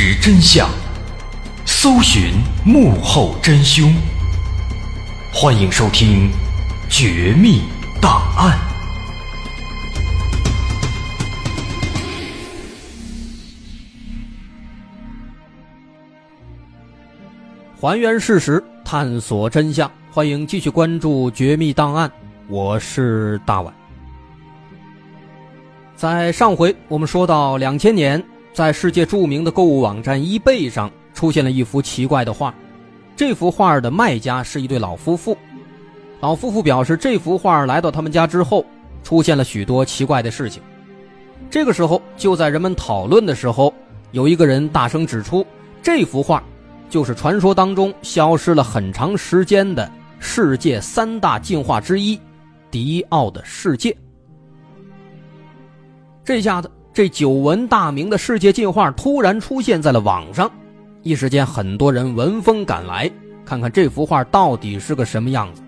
[0.00, 0.70] 实真相，
[1.66, 3.92] 搜寻幕后真凶。
[5.34, 6.30] 欢迎收听
[6.88, 7.62] 《绝密
[8.00, 8.56] 档案》，
[17.80, 19.90] 还原事实，探索真相。
[20.12, 22.08] 欢迎继续关注《绝密档案》，
[22.46, 23.74] 我是大碗。
[25.96, 28.24] 在上回我们说到，两千年。
[28.58, 32.52] 在世界著名的购物网站 eBay 上出现了一幅奇怪的画，
[33.14, 35.38] 这幅画的卖家是一对老夫妇。
[36.18, 38.66] 老夫妇表示，这幅画来到他们家之后，
[39.04, 40.60] 出现了许多奇怪的事情。
[41.48, 43.72] 这个时候，就在人们讨论的时候，
[44.10, 45.46] 有一个人大声指出，
[45.80, 46.42] 这幅画
[46.90, 52.18] 就是传说当中消失了很长时间的世界三大进化之一——
[52.72, 53.96] 迪奥的世界。
[56.24, 56.68] 这下子。
[56.98, 60.50] 这久闻大名的世界进化突然出现在了网上，
[61.04, 63.08] 一时间很多人闻风赶来，
[63.44, 65.62] 看看这幅画到底是个什么样子。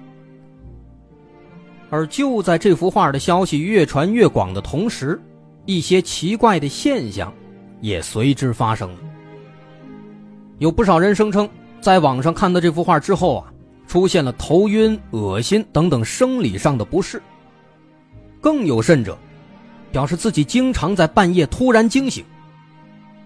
[1.88, 5.22] 而就在这幅画的消息越传越广的同时，
[5.66, 7.32] 一些奇怪的现象
[7.80, 8.98] 也随之发生了。
[10.58, 11.48] 有不少人声称，
[11.80, 13.52] 在网上看到这幅画之后啊，
[13.86, 17.22] 出现了头晕、恶心等等生理上的不适。
[18.40, 19.16] 更有甚者。
[19.92, 22.24] 表示自己经常在半夜突然惊醒，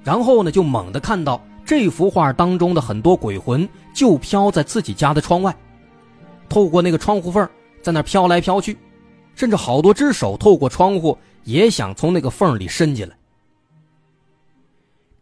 [0.03, 5.55] 然后呢，就猛地看到这幅画当中的很多鬼魂就飘在自己家的窗外，
[6.49, 7.49] 透过那个窗户缝
[7.83, 8.77] 在那飘来飘去，
[9.35, 13.17] 甚至好多只手透过窗户也想从那个缝里伸进来。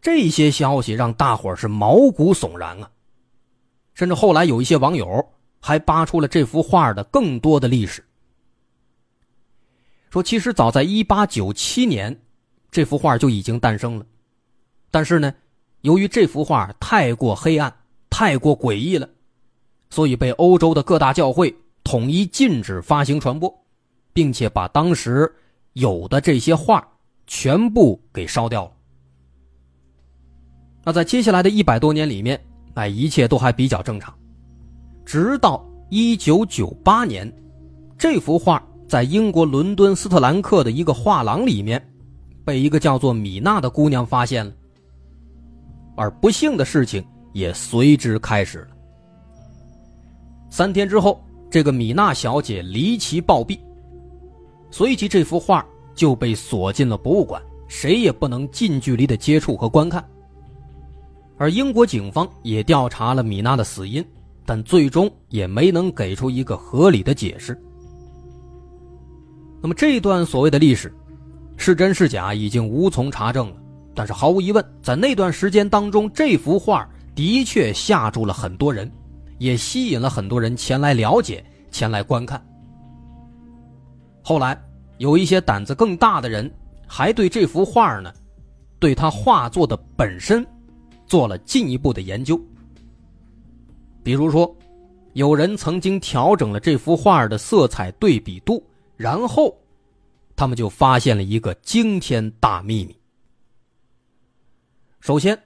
[0.01, 2.89] 这些消息让大伙是毛骨悚然啊！
[3.93, 5.25] 甚至后来有一些网友
[5.61, 8.03] 还扒出了这幅画的更多的历史。
[10.13, 12.15] 说，其实早在一八九七年，
[12.69, 14.05] 这幅画就已经诞生了，
[14.91, 15.33] 但是呢，
[15.81, 17.75] 由于这幅画太过黑暗、
[18.11, 19.09] 太过诡异了，
[19.89, 21.51] 所以被欧洲的各大教会
[21.83, 23.51] 统一禁止发行传播，
[24.13, 25.33] 并且把当时
[25.73, 26.87] 有的这些画
[27.25, 28.71] 全部给烧掉了。
[30.83, 32.39] 那在接下来的一百多年里面，
[32.75, 34.15] 哎，一切都还比较正常，
[35.03, 37.33] 直到一九九八年，
[37.97, 38.63] 这幅画。
[38.93, 41.83] 在英国伦敦斯特兰克的一个画廊里面，
[42.45, 44.53] 被一个叫做米娜的姑娘发现了，
[45.95, 48.67] 而不幸的事情也随之开始了。
[50.51, 53.57] 三天之后，这个米娜小姐离奇暴毙，
[54.69, 55.65] 随即这幅画
[55.95, 60.07] 就被锁进了博物馆，谁也不能近距离的接触和观看。
[61.39, 64.05] 而英国警方也调查了米娜的死因，
[64.45, 67.59] 但最终也没能给出一个合理的解释。
[69.63, 70.93] 那么这段所谓的历史，
[71.55, 73.55] 是真是假已经无从查证了。
[73.95, 76.85] 但是毫无疑问，在那段时间当中，这幅画
[77.15, 78.91] 的确吓住了很多人，
[79.37, 81.41] 也吸引了很多人前来了解、
[81.71, 82.45] 前来观看。
[84.21, 84.61] 后来，
[84.97, 86.51] 有一些胆子更大的人，
[86.85, 88.11] 还对这幅画呢，
[88.79, 90.45] 对他画作的本身，
[91.05, 92.37] 做了进一步的研究。
[94.03, 94.53] 比如说，
[95.13, 98.61] 有人曾经调整了这幅画的色彩对比度。
[99.03, 99.53] 然后，
[100.33, 102.97] 他们就发现了一个惊天大秘密。
[105.01, 105.37] 首先，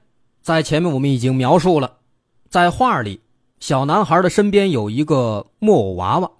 [0.44, 1.98] 在前面我们已经描述了，
[2.50, 3.20] 在画里，
[3.60, 6.32] 小男孩的身边有一个木偶娃娃，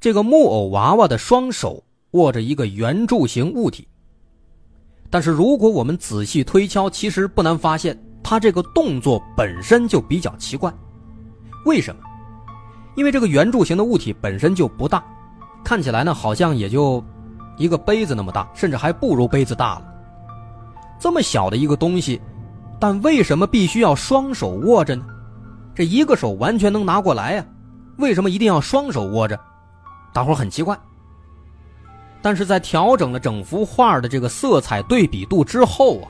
[0.00, 3.86] 这个木偶娃娃的双手握着一个圆柱形物体。
[5.10, 10.72] 但是，如果我们仔细推敲，其实不难发现，他这个动作本身就比较奇怪。
[11.66, 12.00] 为什么？
[12.96, 15.04] 因为这个圆柱形的物体本身就不大。
[15.64, 17.02] 看起来呢，好像也就
[17.56, 19.94] 一个杯子那么大，甚至还不如杯子大了。
[21.00, 22.20] 这么小的一个东西，
[22.78, 25.04] 但为什么必须要双手握着呢？
[25.74, 27.44] 这一个手完全能拿过来呀，
[27.96, 29.40] 为什么一定要双手握着？
[30.12, 30.78] 大伙很奇怪。
[32.22, 36.08] 但是在调整了整幅画的这个色彩对比度之后啊，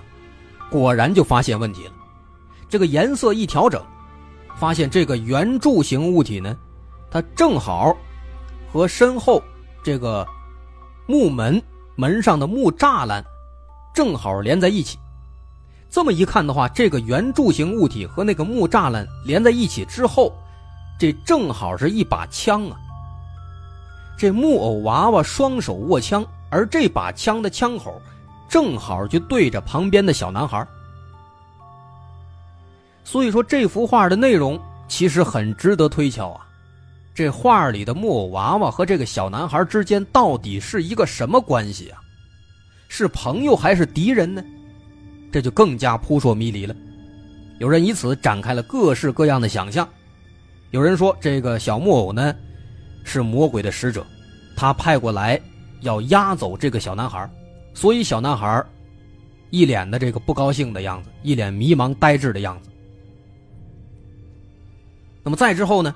[0.71, 1.93] 果然就发现问题了。
[2.69, 3.83] 这个颜色一调整，
[4.57, 6.57] 发现这个圆柱形物体呢，
[7.11, 7.97] 它正好。
[8.75, 9.41] 和身后
[9.85, 10.27] 这个
[11.07, 11.63] 木门
[11.95, 13.25] 门上的木栅栏
[13.95, 14.99] 正好连在一起。
[15.89, 20.33] 这么一看的话，这个圆柱形物体和那个木栅栏连在一起之后，
[20.99, 22.77] 这正好是一把枪啊。
[24.19, 28.03] 这木偶娃娃双手握枪，而这把枪的枪口
[28.49, 30.67] 正好就对着旁边的小男孩。
[33.05, 36.45] 所以说，这幅画的内容其实很值得推敲啊。
[37.15, 42.01] 这画里的木偶娃娃和这个小男孩之间到底是一个什么关系啊？
[42.89, 44.45] 是朋友还是敌人呢？
[45.31, 46.75] 这就更加扑朔迷离了。
[47.59, 49.89] 有人以此展开了各式各样的想象。
[50.73, 52.35] 有人说，这个小木偶呢，
[53.05, 54.05] 是魔鬼的使者，
[54.57, 55.41] 他派过来
[55.83, 57.31] 要押走这个小男孩，
[57.75, 58.65] 所以小男孩
[59.51, 62.71] 一脸的这个不高兴的样子，一脸迷茫呆滞的样子。
[65.23, 65.95] 那么再之后呢，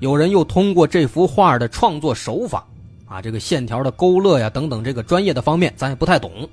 [0.00, 2.66] 有人又通过这幅画的创作手法。
[3.06, 6.48] 啊，这个线条的勾勒呀，等等，这个专业的方面咱也不太懂。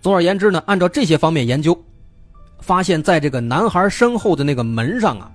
[0.00, 1.78] 总而言之呢，按照这些方面研究，
[2.60, 5.30] 发现在这个男孩身后的那个门上啊，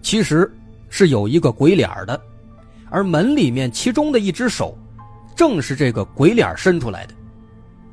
[0.00, 0.50] 其实
[0.88, 2.18] 是有一个鬼脸的，
[2.88, 4.78] 而门里面其中的一只手，
[5.36, 7.12] 正是这个鬼脸伸出来的。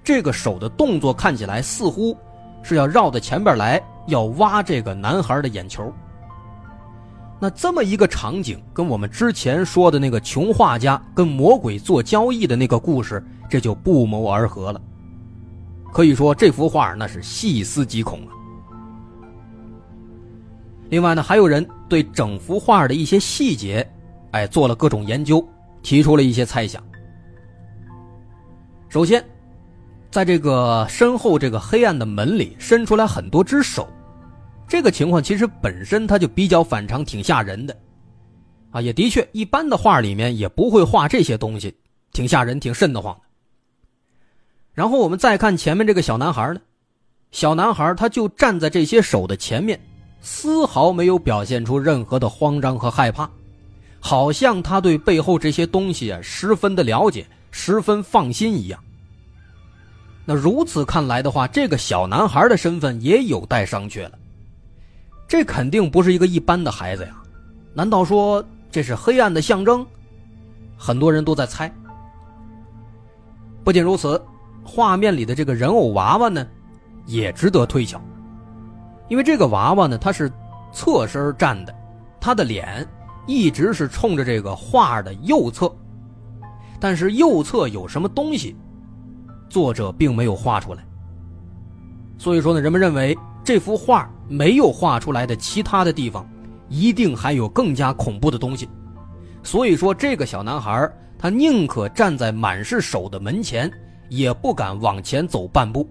[0.03, 2.15] 这个手的动作看起来似乎
[2.63, 5.91] 是要绕到前边来，要挖这个男孩的眼球。
[7.41, 14.81] 那这么一个场景，跟我们之前说的那个穷画家跟魔鬼做交易的那个故事，这就不谋而合了。
[15.93, 18.33] 可以说，这幅画那是细思极恐啊。
[20.89, 23.89] 另外呢，还有人对整幅画的一些细节，
[24.31, 25.47] 哎，做了各种研究，
[25.81, 26.83] 提出了一些猜想。
[28.89, 29.23] 首先，
[30.11, 33.87] 在这个身后这个黑暗的门里，伸出来很多只手。
[34.69, 37.75] 这个情况其实本身它就比较反常，挺吓人的，
[38.69, 41.75] 啊，也的确，一般的画里面也不会画这些东西，
[42.13, 43.21] 挺吓人，挺瘆得慌的。
[44.73, 46.61] 然后我们再看前面这个小男孩呢，
[47.31, 49.79] 小男孩他就站在这些手的前面，
[50.21, 53.27] 丝毫没有表现出任何的慌张和害怕，
[53.99, 58.79] 好像他对背后这些东西啊十分的了解，十分放心一样。
[60.25, 64.11] 那如此看来的话，这个小男孩的身份也有待商榷了。
[65.29, 67.11] 这肯定不是一个一般的孩子呀，
[67.75, 69.85] 难道说这是黑暗的象征？
[70.75, 71.71] 很多人都在猜。
[73.63, 74.19] 不仅如此，
[74.63, 76.47] 画面里的这个人偶娃娃呢，
[77.05, 78.01] 也值得推敲，
[79.07, 80.31] 因为这个娃娃呢，它是
[80.73, 81.75] 侧身站的，
[82.19, 82.83] 他的脸
[83.27, 85.71] 一直是冲着这个画的右侧，
[86.79, 88.55] 但是右侧有什么东西，
[89.47, 90.83] 作者并没有画出来。
[92.17, 93.15] 所以说呢，人们认为。
[93.49, 96.23] 这幅画没有画出来的其他的地方，
[96.67, 98.69] 一定还有更加恐怖的东西。
[99.41, 100.87] 所以说，这个小男孩
[101.17, 103.67] 他宁可站在满是手的门前，
[104.07, 105.89] 也不敢往前走半步。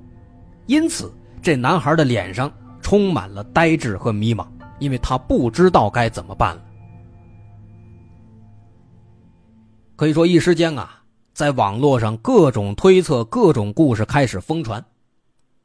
[0.67, 1.13] 因此，
[1.43, 2.49] 这男孩的脸上
[2.81, 4.47] 充满了呆滞和迷茫，
[4.79, 6.63] 因为他不知道该怎么办了。
[9.97, 11.03] 可以说，一时间啊，
[11.35, 14.81] 在网络上各种推测、各种故事开始疯传。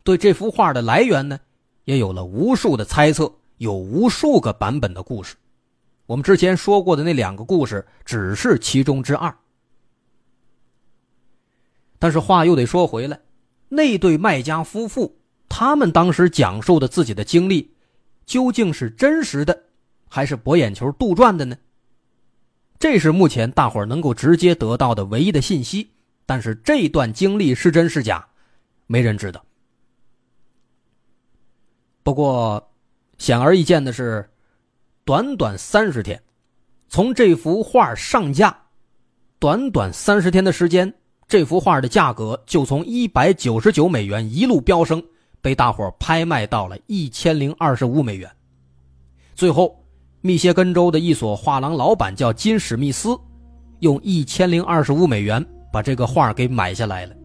[0.04, 1.38] 对这幅画的来源呢？
[1.86, 5.36] 也有了无数的猜测，有无数个版本的故事。
[6.06, 9.34] 我们之前说过的那两个故事只是其中之二。
[12.00, 13.20] 但是话又得说回来，
[13.70, 17.74] 那对卖家夫妇他们当时讲述的自己的经历，
[18.26, 19.64] 究竟是真实的，
[20.10, 21.56] 还是博眼球杜撰的呢？
[22.78, 25.90] 这是目前大伙能够直接得到的唯一的信息。
[26.26, 28.26] 但是这段经历是真是假，
[28.88, 29.46] 没人知道。
[32.04, 32.72] 不过，
[33.18, 34.30] 显而易见的是，
[35.06, 36.22] 短短三十天，
[36.90, 38.56] 从这幅画上架，
[39.40, 40.94] 短短三十天的时间，
[41.30, 45.02] 这幅画的价格就从一百九十九美元一路飙升，
[45.42, 48.30] 被大伙拍卖到了一千零二十五美元。
[49.34, 49.82] 最后，
[50.20, 53.18] 密歇根州的一所画廊老板叫金史密斯，
[53.80, 57.16] 用一千零二十五美元把这个画给买下来了。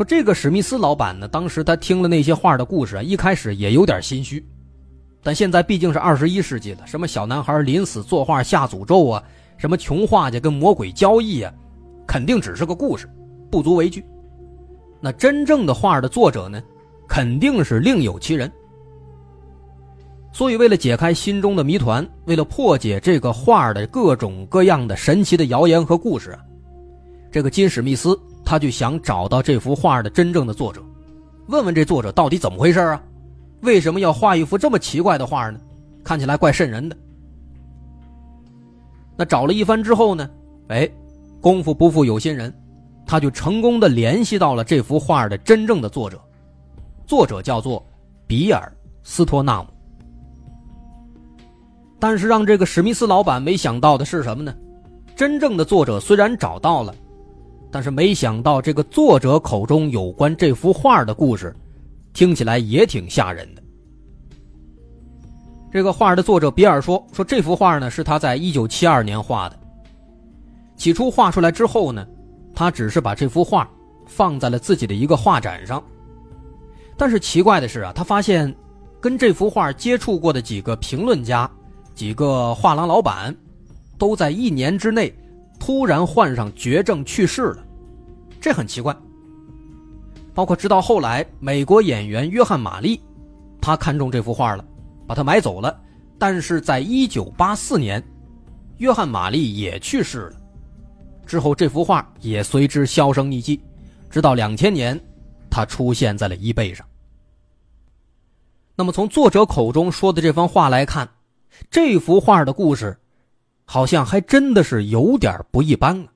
[0.00, 4.42] 说这个史密斯老板呢，当时他听了那些画的故事啊，一开始也有点心虚，
[5.22, 9.22] 但现在毕竟是二十一世纪了，什么小男孩临死作画下诅咒啊，
[9.58, 11.52] 什么穷画家跟魔鬼交易啊，
[12.06, 13.06] 肯定只是个故事，
[13.50, 14.02] 不足为惧。
[15.02, 16.62] 那真正的画的作者呢，
[17.06, 18.50] 肯定是另有其人。
[20.32, 26.38] 所以，为了解开心中的谜团，为了破解这个画的各种各样的神奇的谣言和故事，
[27.30, 28.18] 这个金史密斯。
[28.50, 30.82] 他就想找到这幅画的真正的作者，
[31.46, 33.00] 问问这作者到底怎么回事啊？
[33.60, 35.60] 为什么要画一幅这么奇怪的画呢？
[36.02, 36.96] 看起来怪瘆人的。
[39.16, 40.28] 那找了一番之后呢？
[40.66, 40.90] 哎，
[41.40, 42.52] 功夫不负有心人，
[43.06, 46.20] 他就成功的联系到了这幅画的真正的作者，
[47.06, 47.80] 作者叫做
[48.26, 48.72] 比尔
[49.04, 49.68] 斯托纳姆。
[52.00, 54.52] 但是让这个史密斯老板没想到的是什么呢？
[55.14, 56.92] 真正的作者虽然找到了。
[57.70, 61.54] 但是没想到，这个作者口中有关这幅画的故事，
[62.12, 63.62] 听起来也挺吓人的。
[65.72, 69.56] 这个画的作者比尔说：“说这幅画呢是他在一九七二年画的。
[70.76, 72.04] 起初画出来之后呢，
[72.52, 73.70] 他只是把这幅画
[74.04, 75.80] 放在了自己的一个画展上，
[76.96, 78.52] 但是奇怪的是啊，他发现
[78.98, 81.48] 跟这幅画接触过的几个评论家、
[81.94, 83.32] 几个画廊老板，
[83.96, 85.14] 都在一年之内
[85.60, 87.64] 突然患上绝症去世了，
[88.40, 88.96] 这很奇怪。
[90.34, 93.00] 包括直到后来，美国演员约翰·玛丽，
[93.60, 94.64] 他看中这幅画了，
[95.06, 95.78] 把它买走了。
[96.18, 98.02] 但是在一九八四年，
[98.78, 100.36] 约翰·玛丽也去世了，
[101.26, 103.60] 之后这幅画也随之销声匿迹，
[104.08, 104.98] 直到两千年，
[105.50, 106.86] 它出现在了衣背上。
[108.76, 111.06] 那么从作者口中说的这番话来看，
[111.70, 112.96] 这幅画的故事，
[113.72, 116.08] 好像还真的是有点不一般啊。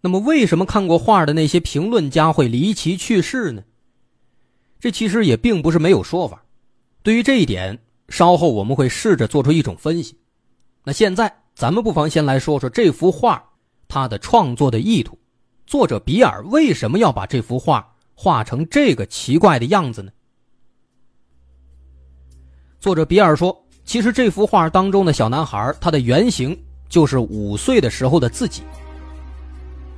[0.00, 3.62] 那么，为什么看过画的那些评论家会离奇去世呢？
[4.80, 6.42] 这其实也并不是没有说法。
[7.02, 10.16] 对于这一点，稍后我们会试着做出一种分析。
[10.84, 13.44] 那现在，咱们不妨先来说说这幅画
[13.88, 15.18] 它的创作的意图。
[15.66, 17.91] 作者比尔为什么要把这幅画
[18.22, 20.12] 画成这个奇怪的样子呢？
[22.78, 26.56] 作者比尔说：“其实这幅画当中的小男孩，他的原型
[26.88, 28.62] 就是五岁的时候的自己。”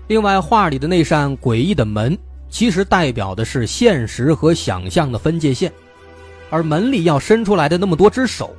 [0.08, 2.16] 另外，画里的那扇诡异的门，
[2.48, 5.70] 其实代表的是现实和想象的分界线，
[6.48, 8.56] 而门里要伸出来的那么多只手，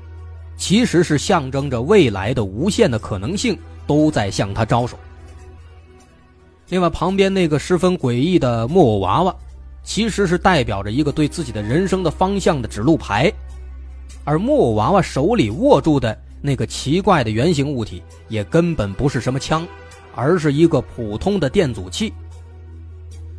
[0.55, 3.57] 其实是象征着未来的无限的可能性
[3.88, 4.95] 都在向他招手。
[6.69, 9.36] 另外，旁边那个十分诡异的木偶娃娃，
[9.85, 13.31] 其实是代表着一个对自己的人生的方向的指路牌，
[14.25, 19.65] 而木偶娃娃手里握住的那个奇怪的圆形物体，也根本不是什么枪。
[20.17, 22.13] 而是一个普通的电阻器。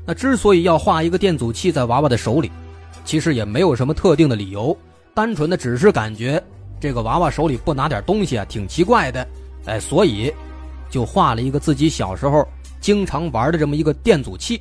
[0.05, 2.51] 那之所以要画一个电阻器在娃娃的手里，
[3.03, 4.77] 其实也没有什么特定的理由，
[5.15, 6.43] 单纯的只是感觉
[6.79, 9.27] 这个娃娃手里不拿点东西啊，挺奇怪的，
[9.65, 10.31] 哎，所以
[10.91, 12.47] 就画了一个自己小时候
[12.79, 14.61] 经常玩的这么一个电阻器，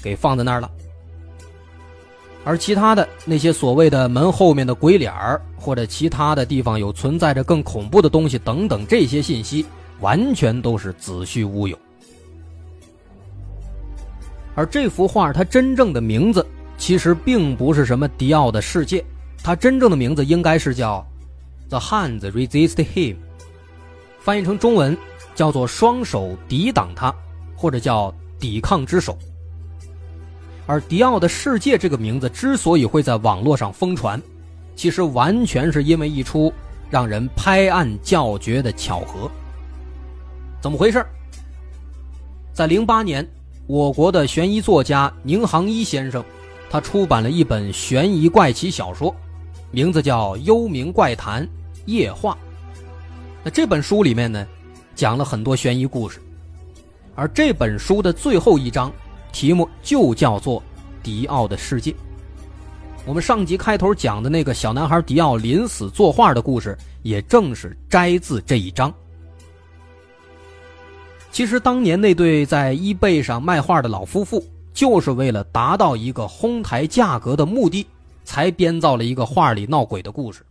[0.00, 0.70] 给放在那儿了。
[2.44, 9.64] 而其他的那些所谓的门后面的鬼脸儿，或者其他的地方有存在着更恐怖的东西等等这些信息。
[10.00, 11.78] 完全都是子虚乌有，
[14.54, 16.46] 而这幅画它真正的名字
[16.78, 19.04] 其实并不是什么迪奥的世界，
[19.42, 21.06] 它真正的名字应该是叫
[21.68, 23.14] 《The Hands Resist Him》，
[24.20, 24.96] 翻译成中文
[25.34, 27.14] 叫做“双手抵挡他”
[27.54, 29.18] 或者叫“抵抗之手”。
[30.70, 34.22] 而迪奥的世界这个名字之所以会在网络上疯传，
[34.76, 36.52] 其实完全是因为一出
[36.88, 39.28] 让人拍案叫绝的巧合。
[40.60, 41.04] 怎么回事？
[42.52, 43.28] 在零八年，
[43.66, 46.24] 我国的悬疑作家宁杭一先生，
[46.70, 49.12] 他出版了一本悬疑怪奇小说，
[49.72, 51.44] 名字叫《幽冥怪谈
[51.86, 52.34] 夜话》。
[53.42, 54.46] 那这本书里面呢，
[54.94, 56.20] 讲了很多悬疑故事，
[57.16, 58.92] 而这本书的最后一章，
[59.32, 60.60] 题目就叫做
[61.02, 61.92] 《迪奥的世界》。
[63.06, 68.92] 我们上集开头讲的那个小男孩迪奥临死作画的故事，也正是摘自这一章。
[71.30, 74.44] 其实当年那对在衣背上卖画的老夫妇，
[74.74, 77.86] 就是为了达到一个哄抬价格的目的，
[78.24, 80.44] 才编造了一个画里闹鬼的故事。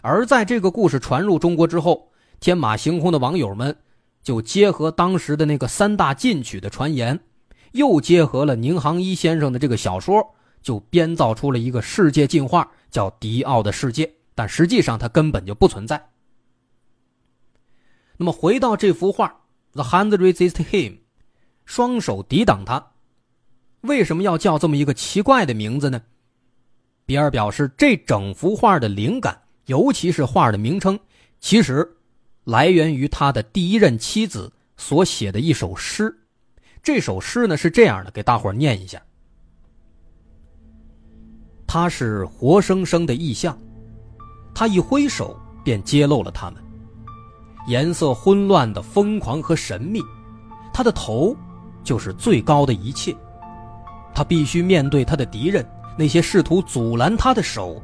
[0.00, 2.08] 而在这个故事传入中国之后，
[2.40, 3.76] 天马行空的网友们
[4.22, 7.18] 就结合当时的那个三大禁曲的传言，
[7.72, 14.12] 又结合了宁杭一先生的这个小说，就编造出了一个世界进化，叫迪奥的世界。
[14.34, 16.10] 但实际上它根本就不存在。
[18.16, 19.40] 那么回到这幅画。
[19.74, 20.98] The hand resist him，
[21.64, 22.92] 双手抵挡他。
[23.80, 26.02] 为什么要叫这么一个奇怪的名字呢？
[27.06, 31.00] 比尔表示，这整幅画的灵感，尤其是画的名称，
[31.40, 31.96] 其实
[32.44, 36.21] 来源于他的第一任妻子所写的一首诗。
[36.82, 39.00] 这首诗呢是这样的，给大伙念一下。
[41.66, 43.56] 他是活生生的意象，
[44.52, 46.62] 他一挥手便揭露了他们。
[47.68, 50.00] 颜色混乱的疯狂和神秘，
[50.74, 51.36] 他的头
[51.84, 53.16] 就是最高的一切。
[54.12, 55.64] 他必须面对他的敌人，
[55.96, 57.80] 那些试图阻拦他的手，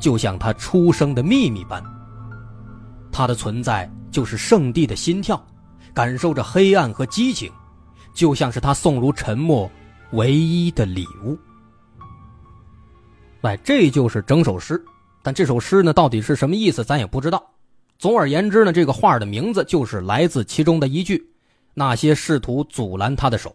[0.00, 1.80] 就像他出生的秘密般。
[3.12, 5.40] 他的存在就是圣地的心跳，
[5.94, 7.50] 感受着黑暗和激情，
[8.14, 9.70] 就像是他送如沉默
[10.12, 11.38] 唯一的礼物。
[13.42, 14.82] 哎，这就是整首诗，
[15.22, 17.42] 但这首诗呢，到底是什么意思，咱也不知道。
[17.98, 21.30] 总而言之呢，这个画的名字就是来自其中的一句
[21.74, 23.54] ：“那些试图阻拦他的手。”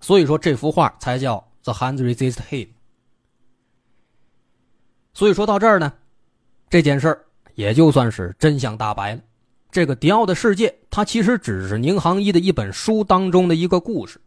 [0.00, 2.68] 所以说这幅画才叫 “The Hands Resist Him”。
[5.12, 5.92] 所以说到这儿呢，
[6.68, 7.24] 这件事儿
[7.54, 9.20] 也就算是真相大白了。
[9.74, 14.20] 这个迪奥的世界，它其实只是宁杭一的一本书当中的一个故事，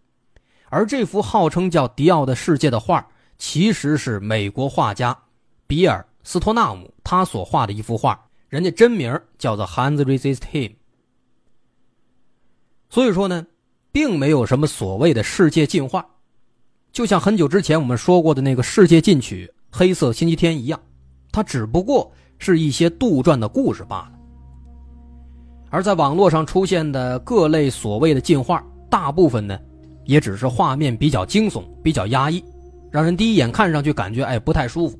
[0.65, 5.17] 而这幅号称叫《迪奥的世界》的画，其实是美国画家
[5.65, 10.73] 比尔斯托纳姆他所画的一幅画，人家真名叫做 Hans Resist Him。
[12.89, 13.47] 所以说呢，
[13.93, 16.05] 并没有什么所谓的世界进化，
[16.91, 20.77] 就像很久之前我们说过的那个世界禁曲《黑色星期天》一样，
[21.31, 24.16] 它只不过是一些杜撰的故事罢了。
[25.69, 29.59] 而在网络上出现的各类所谓的进化，大部分呢，
[30.05, 32.43] 也只是画面比较惊悚、比较压抑，
[32.89, 34.97] 让人第一眼看上去感觉哎不太舒服。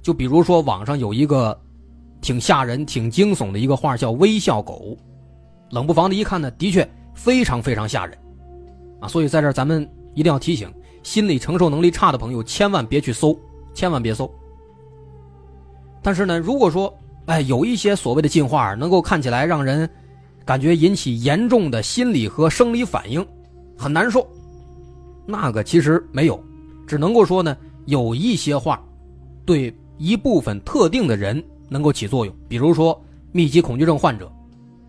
[0.00, 1.58] 就比如说网上有一个
[2.20, 4.96] 挺吓人、挺惊悚的一个画，叫《微笑狗》，
[5.74, 8.16] 冷不防的一看呢，的确非常非常吓人
[9.00, 9.08] 啊！
[9.08, 13.36] 所以在这儿咱们一定要提醒心理承受能力差的朋友，千万别去搜，
[13.74, 14.30] 千万别搜。
[16.00, 16.94] 但是呢，如果说，
[17.26, 19.88] 哎，有一些所谓的进化能够看起来让人
[20.44, 23.26] 感觉引起严重的心理和生理反应，
[23.78, 24.26] 很难受。
[25.24, 26.38] 那个其实没有，
[26.86, 28.78] 只能够说呢，有一些画
[29.46, 33.02] 对一部分特定的人能够起作用，比如说
[33.32, 34.30] 密集恐惧症患者，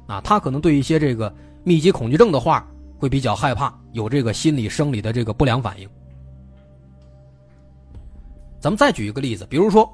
[0.05, 5.87] 啊，他可能对一些这个密集恐惧症的画会比较害怕，有这个心理生理的这个不良反应。
[8.59, 9.89] 咱们再举一个例子，比如说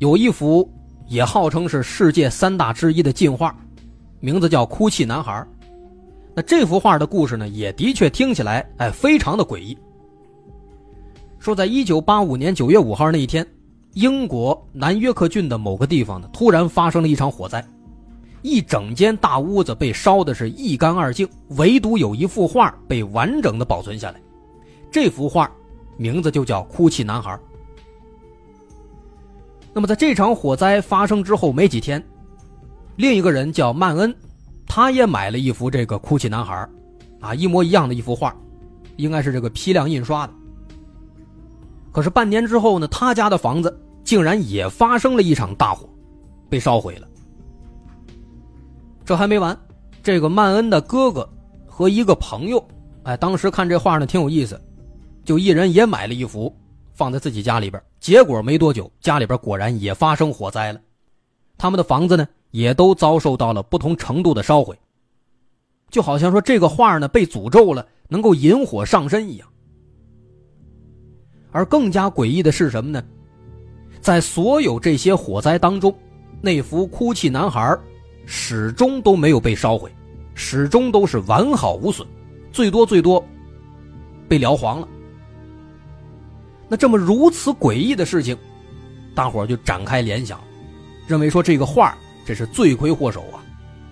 [0.00, 0.70] 有一幅。
[1.08, 3.54] 也号称是世界三大之一的进画，
[4.20, 5.32] 名字叫《哭泣男孩》。
[6.34, 9.76] 那这幅画的故事呢，也的确听起来哎非常的诡异。
[11.38, 13.46] 说在一九八五年九月五号那一天，
[13.94, 17.62] 英国南约克郡的某个地方呢，突然发生了一场火灾，
[18.40, 24.20] 一整间大屋子被烧的是一干二净，唯独有一幅画被完整的保存下来。
[24.90, 25.50] 这幅画
[25.96, 27.32] 名字就叫《哭泣男孩》。
[29.74, 32.02] 那么，在这场火灾发生之后没几天，
[32.96, 34.14] 另一个人叫曼恩，
[34.66, 36.68] 他也买了一幅这个哭泣男孩，
[37.20, 38.36] 啊，一模一样的一幅画，
[38.96, 40.32] 应该是这个批量印刷的。
[41.90, 45.88] 可是半年之后呢，他家的房子竟然也发生了一场大火，
[46.50, 47.08] 被烧毁了。
[49.04, 49.58] 这还没完，
[50.02, 51.26] 这个曼恩的哥哥
[51.66, 52.62] 和一个朋友，
[53.04, 54.60] 哎，当时看这画呢挺有意思，
[55.24, 56.54] 就一人也买了一幅。
[57.02, 60.80] 放在自己家里边，结果没多久，家里边果然也发生火灾了。
[61.58, 64.78] 他们的房子呢，也都遭受到了不同程度的烧毁。
[65.90, 69.48] 就好像说这个画呢被诅咒了，能够引火上身一样。
[71.50, 73.02] 而更加诡异的是什么呢？
[74.00, 75.92] 在所有这些火灾当中，
[76.40, 77.76] 那幅哭泣男孩
[78.26, 79.92] 始终都没有被烧毁，
[80.34, 82.06] 始终都是完好无损，
[82.52, 83.20] 最多最多
[84.28, 84.86] 被燎黄了。
[86.72, 88.34] 那这么如此诡异的事情，
[89.14, 90.40] 大伙就展开联想，
[91.06, 93.44] 认为说这个画这是罪魁祸首啊，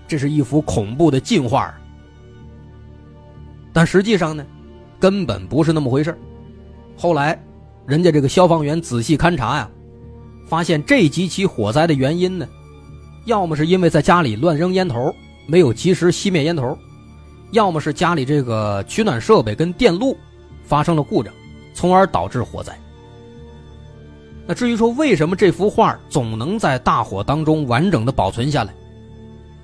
[0.08, 1.74] 这是一幅恐怖的禁画。
[3.70, 4.42] 但实际上呢，
[4.98, 6.18] 根本不是那么回事
[6.96, 7.38] 后来，
[7.84, 9.70] 人家这个消防员仔细勘察呀，
[10.48, 12.48] 发现这几起火灾的原因呢，
[13.26, 15.14] 要么是因为在家里乱扔烟头，
[15.46, 16.78] 没有及时熄灭烟头，
[17.50, 20.16] 要么是家里这个取暖设备跟电路
[20.64, 21.30] 发生了故障。
[21.80, 22.78] 从而导致火灾。
[24.46, 28.74] 那至于说为什么这幅画总能在大火当中完整的保存下来，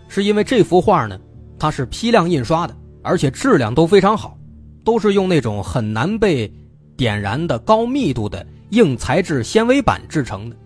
[0.09, 1.21] 是因为这幅画呢，
[1.59, 4.35] 它是批量印刷的，而且质量都非常好，
[4.83, 6.51] 都是用那种很难被
[6.97, 10.57] 点燃的高密度的硬材质纤维板制成的。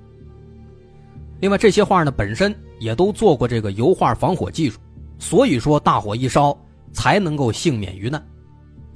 [1.40, 4.78] 另外，这些画呢本身也都做过这个油画防火技术，
[5.18, 6.56] 所以说大火一烧
[6.92, 8.24] 才能够幸免于难，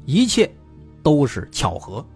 [0.05, 0.49] 一切
[1.03, 2.07] 都是巧合。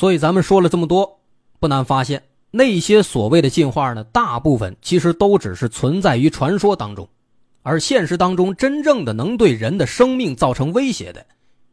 [0.00, 1.20] 所以咱们说了这么多，
[1.58, 7.06] 不难发现，那些所谓的进化呢，大部分其实都只是存在于传说当中，
[7.60, 11.26] 而现实当中真正的能对人的生命造成威胁的，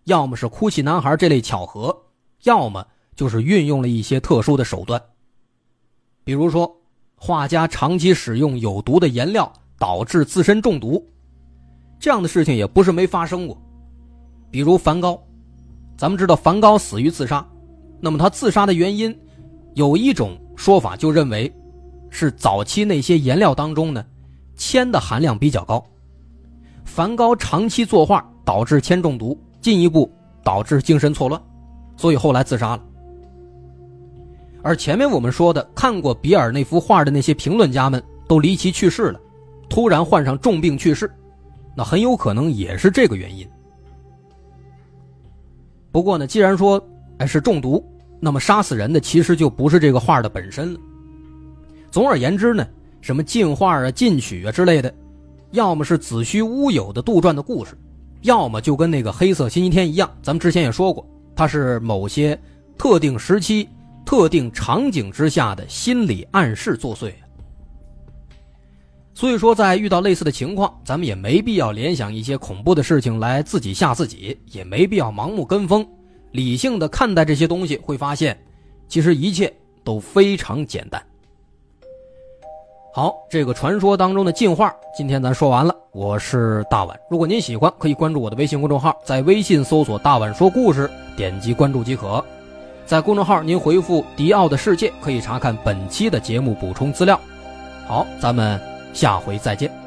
[0.03, 1.97] 要么是哭泣男孩这类巧合，
[2.43, 2.85] 要么
[3.15, 5.01] 就是运用了一些特殊的手段。
[6.25, 6.69] 比如说，
[7.15, 11.01] 画家长期使用有毒的颜料导致自身中毒，
[11.97, 13.57] 这样的事情也不是没发生过。
[14.51, 15.17] 比如梵高，
[15.95, 17.49] 咱们知道梵高死于自杀。
[17.99, 19.17] 那么他自杀的原因，
[19.73, 21.51] 有一种说法就认为，
[22.09, 24.05] 是早期那些颜料当中呢，
[24.55, 25.83] 铅的含量比较高。
[26.85, 30.11] 梵高长期作画导致铅中毒，进一步
[30.43, 31.41] 导致精神错乱，
[31.95, 32.83] 所以后来自杀了。
[34.61, 39.19] 而前面我们说的看过比尔那幅画的那些评论家们都离奇去世了，
[39.69, 41.11] 突然患上重病去世，
[41.75, 43.47] 那很有可能也是这个原因。
[45.91, 46.79] 不过呢，既然说。
[47.17, 47.83] 哎，是中毒，
[48.19, 50.79] 那么杀死人的其实就不是这个画的本身了。
[51.89, 52.67] 总而言之呢，
[53.01, 54.93] 什么进画啊、进取啊之类的，
[55.51, 57.77] 要么是子虚乌有的杜撰的故事，
[58.21, 62.39] 要么就跟那个黑色星期天一样，咱们之前也说过，它是某些
[62.77, 63.67] 特定时期、
[64.05, 67.11] 特定场景之下的心理暗示作祟。
[69.13, 75.83] 所以说，在遇到类似的情况，咱们也没必要联想一些恐怖的事情来自己吓自己，也没必要盲目跟风，
[76.31, 78.37] 理性的看待这些东西，会发现，
[78.87, 81.01] 其实一切都非常简单。
[82.93, 85.75] 好，这个传说当中的进化，今天咱说完了。
[85.91, 92.23] 我是大碗，如果您喜欢，可以关注我的微信公众号，在微信搜索“大碗说故事”，点击关注即可。
[92.85, 97.19] 在公众号您回复“迪奥的世界”，可以查看本期的节目补充资料。
[97.87, 98.59] 好，咱们。
[98.93, 99.86] 下回再见。